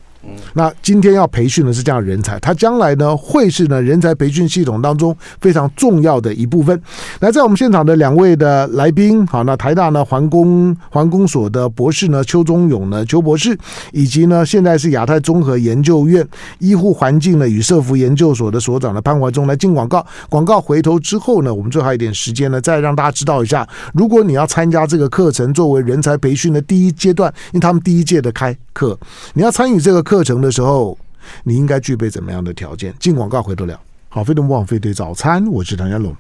[0.54, 6.80] 那今天要培训的是这样的人才，他将来呢会是呢人才培训系统当中非常重要的一部分。
[7.20, 13.56] 来，在我们现场的两位的来宾，好，那台大呢环工环工所的博士呢邱宗勇呢邱博士，
[13.92, 16.26] 以及呢现在是亚太综合研究院
[16.58, 20.04] 医护环境呢与社福研究所的所长的潘怀忠来进广告。
[20.28, 28.98] 广告回头之后呢，我们最后一点时间呢，再让大家知道一下，如果你要参加这个课程，作为人才培训的第一阶段，因为他们第一届的开课，
[29.34, 30.22] 你要参与这个课。
[30.24, 30.96] 程的时候，
[31.44, 32.94] 你应该具备怎么样的条件？
[33.00, 33.80] 进广告回得了。
[34.08, 36.14] 好，飞碟模仿飞对早餐，我是唐家龙。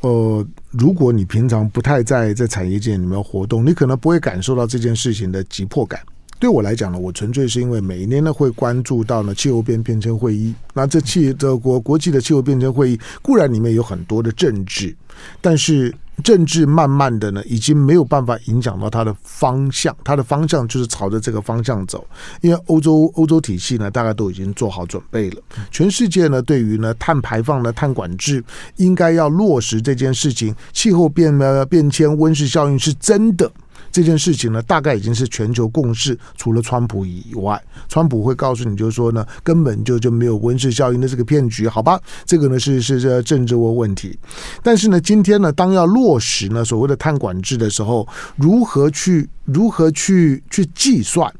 [0.00, 6.00] 呃，如果你平常不太在在产业界里面活动，你可能不会感受到这件事情的急迫感。
[6.38, 10.54] 对我来讲呢，我纯粹是因为每一年呢会关注到呢气候变变迁会议。
[10.72, 14.96] 那这气德国国际的气候变迁会议固然里面有很多的政治，
[15.40, 15.94] 但是。
[16.22, 22.06] 政治慢慢的呢，已经没有办法影响到它的方向，它的方向就是朝着这个方向走。
[22.40, 25.42] 因为欧洲欧洲体系呢，大概都已经做好准备了。
[25.70, 28.42] 全世界呢，对于呢碳排放的碳管制，
[28.76, 30.54] 应该要落实这件事情。
[30.72, 33.50] 气候变呃变迁、温室效应是真的。
[33.92, 36.18] 这件事情呢，大概已经是全球共识。
[36.36, 42.00] 除了川普以外，川普会告诉你，就是说呢，根本就就没有温室效应的这个骗局，好吧？
[42.24, 44.18] 这个呢是是这政治问问题。
[44.62, 51.32] 但是呢，今天呢，当要落实呢所谓的碳管制的时候，如何去如何去去计算，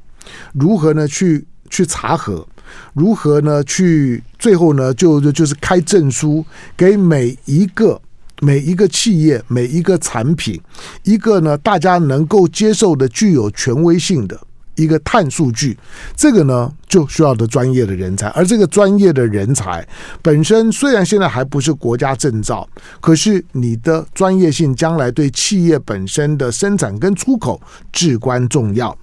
[0.52, 2.46] 如何呢去去查核，
[2.92, 6.44] 如何呢去最后呢就就就是开证书
[6.76, 8.00] 给每一个。
[8.44, 10.60] 每一个企业，每一个产品，
[11.04, 14.36] 一个呢，大家能够接受的、具有权威性的
[14.74, 15.78] 一个碳数据，
[16.16, 18.28] 这个呢，就需要的专业的人才。
[18.28, 19.82] 而这个专业的人才
[20.20, 22.68] 本身，虽然现在还不是国家证照，
[23.00, 27.58] 可是你的专业性将来对企业本身的生产跟出口
[27.90, 28.94] 至关重要。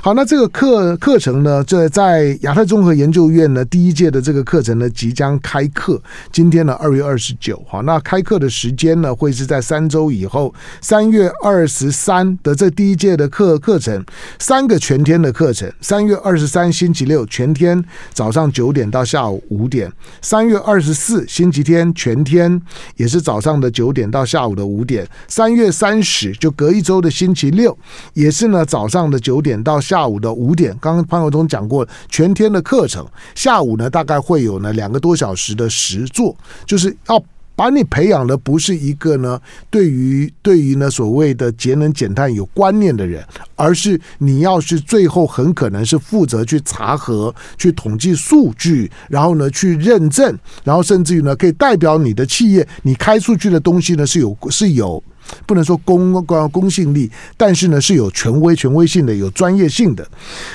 [0.00, 6.00] 好，那这个课课程呢，这在亚太综合研究院呢，第一届的这个课程呢，即将开课。
[6.32, 14.04] 今天呢，二月二十九号，那开课的时间呢，会是在三周以后，三月二十三的这第一届的课课程，
[14.40, 15.72] 三个全天的课程。
[15.80, 17.82] 三月二十三星期六全天，
[18.12, 19.88] 早上九点到下午五点；
[20.22, 22.60] 三月二十四星期天全天，
[22.96, 27.76] 也是早上的九点到下午的五点；三月三十就隔一周的星期六，
[28.12, 37.22] 也是呢早上的九点到下午的五点，刚刚潘国忠讲过全天的课程，下午呢大概会有呢两个多小时的实作，就是要
[37.56, 39.40] 把你培养的不是一个呢
[39.70, 43.24] 对于对于呢所谓的节能减碳有观念的人，
[43.56, 55.02] 而是你要是最后很可能是负责去查核、去统计数据，然后呢去认证，然后甚至于呢可以代表你的企业，你开出去的东西呢是有是有。
[55.46, 60.06] 不能说公公公信力，但是呢是有权威、权威性的、有专业性的。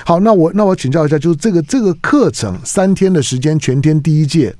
[0.05, 4.55] 好，那我那我请教一下，就是这个这个课程三天的时间，全天第一届，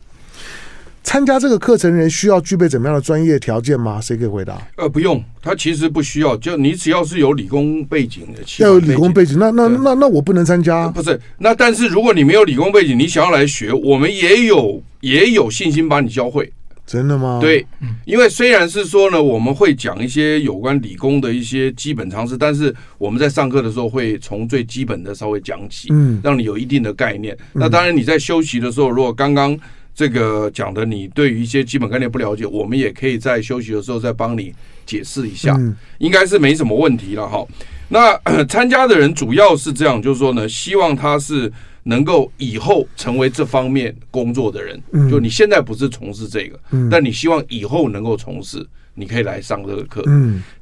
[1.10, 4.00] 参加这个课程人需要具备怎么样的专业条件吗？
[4.00, 4.56] 谁可以回答？
[4.76, 10.88] 呃，不用，他其实不需要，就你只要是有理工背景的，要有理工背景，那那那那我不能参加？
[10.90, 16.54] 不是，那但是如果你没有理工背景，你想要来学，我们也有也有信心把你教会。
[16.86, 17.40] 真的吗？
[17.42, 17.66] 对，
[18.06, 27.36] 因为虽然是说呢，我们会讲一些有关理工的一些基本常识，但是我们在上课的时候会从最基本的稍微讲起，嗯，让你有一定的概念。
[27.54, 29.58] 那当然你在休息的时候，如果刚刚
[30.00, 34.54] 这个讲的你对于一些基本概念不了解，我们也可以在休息的时候再帮你
[34.86, 35.54] 解释一下，
[35.98, 37.46] 应该是没什么问题了哈。
[37.90, 41.52] 那 参加的人主要是这样，就是说呢，希望他是。
[41.84, 46.60] 能够以后成为这方面工作的人，就你现在不是从事这个，
[46.92, 50.04] 但你希望以后能够从事，你可以来上这个课。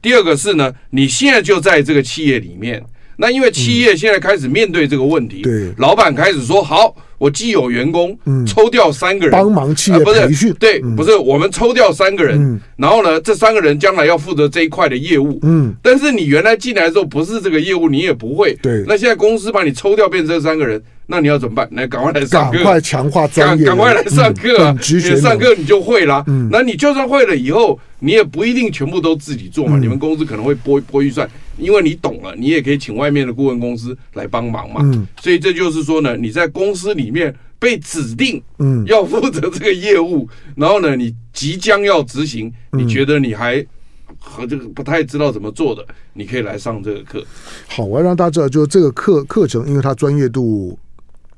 [0.02, 2.82] 第二个是呢，你现在就在这个企业里面，
[3.18, 6.96] 那因为企业现在开始面对这个问题，对老板开始说好。
[7.18, 21.68] 我既有员工，抽调三个人帮忙企业培训，对，不是我们抽调三个人，然后呢，这三个人将来要负责这一块的业务，嗯，但是你原来进来的时候不是这个业务，你也不会，对，那现在公司把你抽调变成这三个人，那你要怎么办？
[21.72, 24.78] 来，赶快来上课，赶快强化专业，赶快来上课啊！
[24.80, 37.08] 你上课你就会了，那你就算会了以后，你也不一定全部都自己做嘛，你们公司可能会拨拨预算，因为你懂了，你也可以请外面的顾问公司来帮忙嘛，嗯，所以这就是说呢，你在公司里。
[37.08, 43.66] 里面被指定，嗯，要负责这个业务，然后呢，你即将要执行，你觉得你还
[44.20, 47.24] 和这个不太知道怎么做的，你可以来上这个课。
[47.66, 50.78] 好，我要让大家知道，就是这个课课程，因为它专业度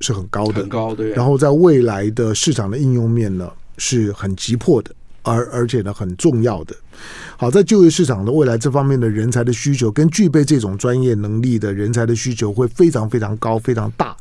[0.00, 1.10] 是很高的，很高，对。
[1.10, 4.90] 然后在未来的市场的应用面呢，是很急迫的。
[5.22, 6.74] 而而且呢，很重要的，
[7.36, 14.16] 好，在就业市场的未来这方面的人才的需求，跟具备这种专业能力的人才的需求会非常非常高，非常大。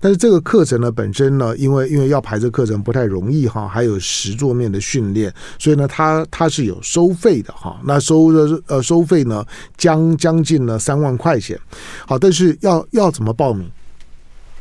[0.00, 7.80] 但是这个课程呢，本身呢，因为因为要排这课程不太容易哈，还有实作面的训练，所以呢，它它是有收费的哈。
[7.84, 9.44] 那收的呃收费呢，
[9.76, 11.58] 将将近呢三万块钱。
[12.06, 13.68] 好，但是要要怎么报名？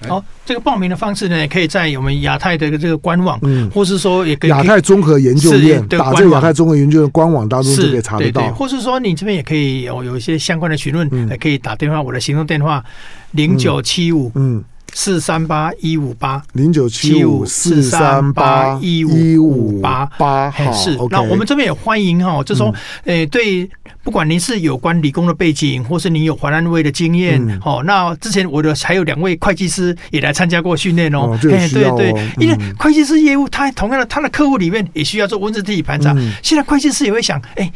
[0.07, 12.83] 好，这个报名的方式呢，也可以在我们亚太的这个官网，嗯，或是说也可以亚太综合研究院打这个亚太综合研究院官网当中就可以查得到，对对，或是说你这边也可以有有一些相关的询问，也可以打电话，我的行动电话
[13.31, 14.63] 零九七五嗯
[14.93, 20.97] 四三八一五八零九七五四三八一五八八好是。
[21.09, 22.73] 那我们这边也欢迎哈，就说，
[23.05, 23.69] 诶、嗯，对，
[24.03, 31.37] 不管您是有关理工的背景，或是您有华南卫的经验，好、嗯，那之前我的还有两位会计师也来参加过训练哦。
[31.41, 36.13] 对对，因为会计师业务，他同样的，他的客户里面也需要做温室气体盘查。
[36.15, 37.71] 嗯、现在会计师也会想，哎。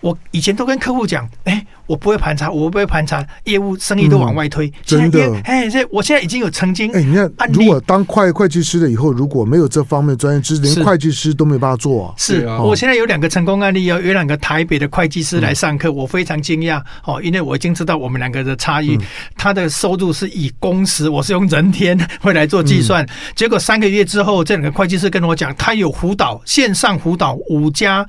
[0.00, 4.68] 我以前都跟客户讲，哎、欸，我不会盘查，我不会盘查，业务生意都往外推。
[4.68, 12.14] 嗯、真的，哎，这我现在已经有曾经，哎、欸，你看，如果当会会计师了以后，如果没有这方面专业知识，连会计师都没办法做、啊。
[12.16, 18.94] 是，啊、我现在有两个成功案例，有有两个台北的会计师来上课，嗯、我非常惊讶哦，因为我已经知道我们两个的差异。
[18.94, 19.02] 嗯、
[19.36, 28.06] 他的收入是以工时，我是用人天会来做计算，嗯、结果三个月之后，这两个会计师跟我讲，他有辅导线上辅导五家。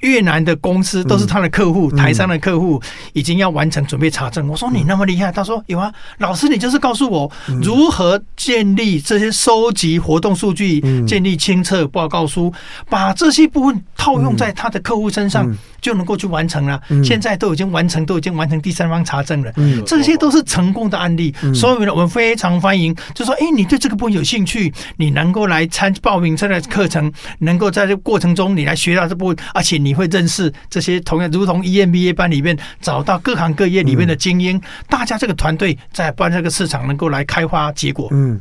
[0.00, 2.80] 越南的公司都是他的客户，嗯、台商的客户
[3.12, 4.46] 已经要完成准备查证。
[4.46, 7.30] 嗯、我说你那么厉害，他说有啊，老师你就是告诉我
[7.62, 12.52] 如何建立这些收集活动数据，嗯、建立清册报告书，
[12.88, 15.46] 把这些部分套用在他的客户身上。
[15.86, 16.80] 嗯嗯就能够去完成了。
[17.04, 19.52] 现在都已经完成，都已经完成第三方查证了。
[19.86, 21.32] 这些都是成功的案例。
[21.54, 38.08] 所以呢，我们非常欢迎，就说，哎，你对这个部分有兴趣，你能够来参报名这个课程，能够在这个过程中你来学到这部分，而且你会认识这些同样如同 EMBA 班里面找到各行各业里面的精英，大家这个团队在帮这个市场能够来开发结果。
[38.10, 38.40] 嗯，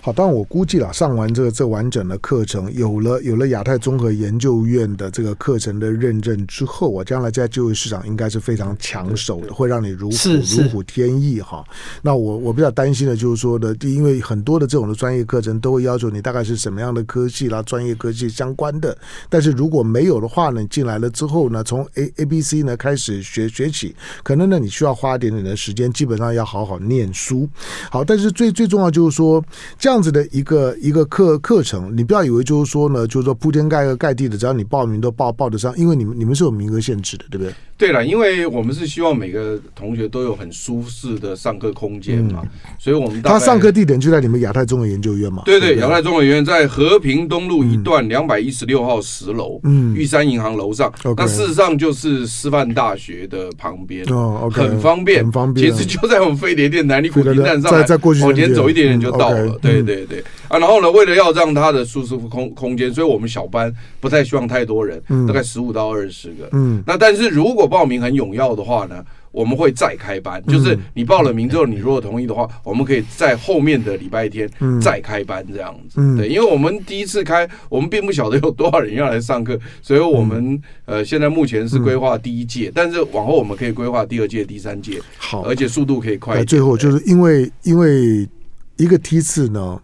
[0.00, 6.83] 好，当然我估计了，上完这个这完整的课程，有了有了亚太综合研究院的这个课程的认证之后。
[6.88, 10.16] 我将来在就业市场应该是非常抢手的，会让你如虎
[10.56, 11.64] 如虎添翼哈。
[12.02, 18.96] 那我我比较担心的就是说的，因为很多的这种的专业课程都会要求你大概是什么样的科技啦，专业科技相关的。
[19.28, 27.48] 但是如果没有的话呢，你进来了之后呢，从 A A B C 呢开始学学起，可能呢你需要花一点点的时间，基本上要好好念书。
[27.90, 29.44] 好，但是最最重要就是说，
[29.78, 36.63] 这样子的一个一个课课程，你不要以为就是说呢，就是说铺天盖盖盖地的，只要你报名都报报得上，因为你们你们是有名。
[36.64, 37.54] 名额限制的，对不对？
[37.84, 45.42] 对了，因为我们是希望每个同学都有很舒适的上课空间嘛，嗯、所以我们他上课地点就在你们亚太综合研究院嘛。
[45.44, 50.90] 对对，亚太综合研究院在和平东路一段两百一十六号十楼，嗯，玉山银行楼上。
[51.04, 55.70] 嗯、那事实上就是师范大学的旁边哦，okay, 很方便，很方便。
[55.70, 59.44] 其实就在我们飞碟电台离古亭站上来，再过去往前走一点点就到了。
[59.44, 60.24] 嗯、对对对。
[60.48, 63.70] 啊，然后呢，为了要让他的舒适空空间，所以我们小班
[64.00, 66.48] 不太希望太多人，大概十五到二十个。
[66.52, 74.48] 嗯，那但是如果报名很踊跃的话呢，我们会再开班，就是你报了名之后，你如果同意的话，我们可以在后面的礼拜天
[74.80, 75.96] 再开班这样子。
[75.96, 85.00] 嗯，对，因为我们第一次开，我们并不晓得有多少人要来上课，所以我们呃现在目前是规划第一届，但是往后我们可以规划第二届、第三届。
[85.18, 86.44] 好，而且速度可以快。
[86.44, 88.28] 最后就是因为因为
[88.76, 89.80] 一个梯次呢。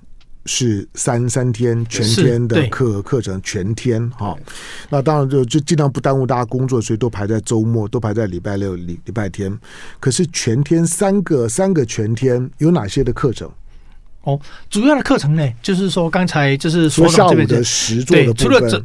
[0.47, 4.37] 是三三天全天的课课程全天哈，
[4.89, 9.57] 那当然就就尽量不耽误大家工作，所以都排在周末，都排在礼拜六、礼礼拜天。
[9.99, 13.51] 可是全天三个三个全天有哪些的课程？
[14.23, 18.81] 哦，主要的课程呢，就是说刚才就是说这边的实作的部分，对，除了早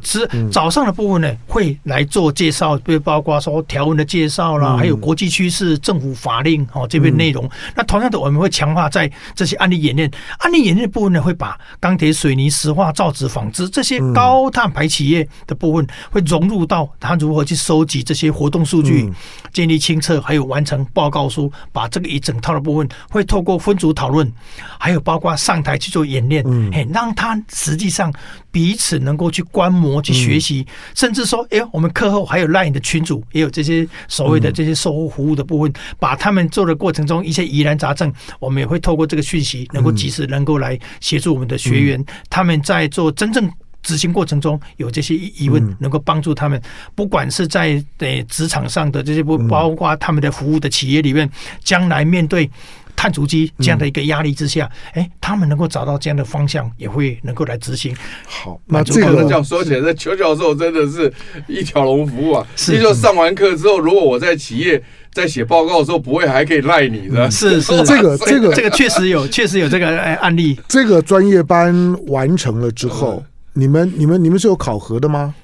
[0.50, 7.44] 早上的部分呢，嗯、会来做介绍，比如包括说条文的介绍啦，嗯、还有国际趋势、政府法令哦这边内容。
[7.44, 19.14] 嗯、那同样的，我们会强化在这些案例演练，案例演练的部分呢，会把钢铁、水泥、石化、造纸、纺织这些高碳排企业的部分，会融入到他如何去收集这些活动数据，嗯、
[19.52, 24.32] 建立清册，还有完成报告书，把这个一整套的部分，会透过分组讨论，
[24.78, 25.25] 还有包括。
[25.34, 28.12] 上台去做演练，哎，让他实际上
[28.50, 43.50] 彼此能够去观摩、去学习，甚至说，哎，我们课后还有 LINE 的群组，也有这些所谓的这些售后服务的部分，把他们做的过程中一些疑难杂症，我们也会透过这个讯息，能够及时能够来协助我们的学员，他们在做真正
[43.82, 46.60] 执行过程中有这些疑问，能够帮助他们，
[46.94, 51.30] 不管是在呃职场上的这些不包括他们的服务的企业里面，
[51.62, 52.50] 将来面对。
[52.96, 57.94] 碳足迹这样的一个压力之下，哎、他们能够找到这样的方向，也会能够来执行。
[58.26, 61.12] 好，那这个这样说起来，这邱教授真的是
[61.46, 62.46] 一条龙服务啊！
[62.56, 64.82] 是，就上完课之后，如果我在企业
[65.12, 67.30] 在写报告的时候，不会还可以赖你的。
[67.30, 70.58] 是是，这个 这个这个确实有， 确实有这个案例。
[70.66, 75.34] 这个专业班完成了之后，嗯、你们你们你们是有考核的吗？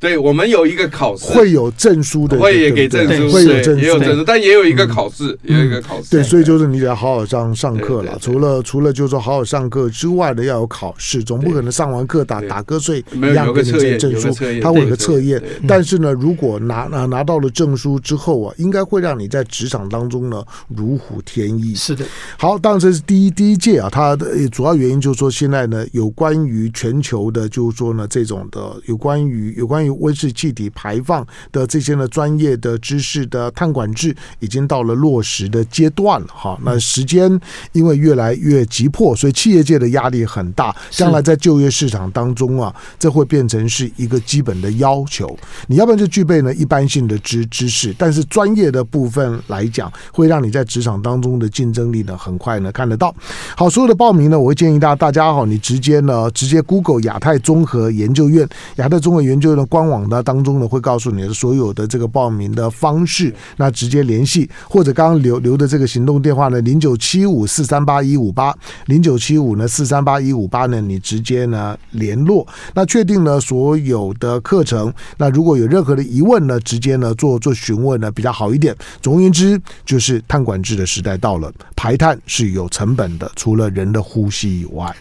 [0.00, 6.10] 对，我们有一个考试，会有证书的，会也给证书，会有证书，也有证书，但也有一个考试，也有一个考试。
[6.10, 8.16] 对，所以就是你得好好上上课了。
[8.18, 15.42] 除了除了就是说好好上课之外的，要有考试，总不可能上完课打打瞌睡一样给你证证书，他会有个测验。
[15.68, 20.42] 但是呢，如果拿拿拿到了证书之后啊，应该会让你在职场当中呢
[20.74, 21.74] 如虎添翼。
[21.74, 22.06] 是的。
[22.38, 30.70] 好，当然这是第一第一届啊，它的主要原因就是说现在呢有关于全球的，就是说呢这种的有关于有关于温室气体。
[30.72, 36.58] 排放的这些呢，专业的知识的碳管制已经到了落实的阶段了哈。
[36.62, 37.38] 那时间
[37.72, 40.74] 因为越来越急迫，所以企业界的压力很大。
[40.90, 45.36] 将来在就业市场当中啊，这会变成是一个基本的要求。
[45.66, 53.14] 你要不然就具备呢一般性的知知识，但是专业的部分来讲，会让你在职场当中的竞争力呢很快呢看得到。
[53.56, 60.66] 好，所有的报名呢，我会建议大家大家哈，你直接呢直接 Google 亚太综合研究院，亚太综合研究院的官网的当中呢。
[60.70, 68.54] 会告诉你的所有的这个报名的方式，那直接联系或者刚刚留留的这个行动电话呢，零九七五四三八一五八
[68.86, 78.72] 零九七五呢四三八一五八呢，你直接呢联络，那确定了所有的课程，那如果有任何的疑问呢，直接呢做做询问呢比较好一点。
[79.02, 84.94] 总而言之，就是碳管制的时代到了，排碳是有成本的，除了人的呼吸以外。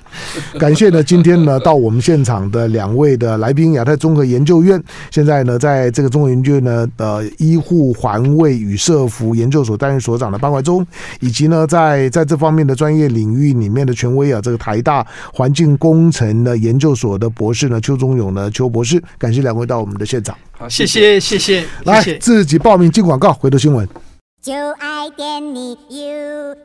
[0.57, 4.68] 感谢呢今天呢到我们现场的两位的来宾，亚太综合研究院
[5.11, 5.59] 现在呢。
[5.59, 10.85] 在这个中国研究院呢，呃，医护环卫与社服研究所担任所长的班怀忠，
[11.19, 20.37] 以及呢，在在这方面的专业领域里面的权威啊，这个台大环境工程的研究所的博士呢，邱忠勇呢，邱博士，感谢两位到我们的现场。
[20.57, 23.85] 好，谢谢，谢谢，来自己报名进广告，回头新闻。
[24.41, 26.55] 就爱点你 UFO